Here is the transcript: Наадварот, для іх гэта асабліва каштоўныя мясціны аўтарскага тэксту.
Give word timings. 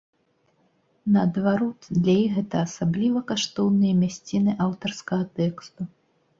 Наадварот, 1.17 1.81
для 1.99 2.15
іх 2.23 2.31
гэта 2.39 2.57
асабліва 2.69 3.19
каштоўныя 3.35 4.01
мясціны 4.03 4.59
аўтарскага 4.69 5.33
тэксту. 5.41 5.81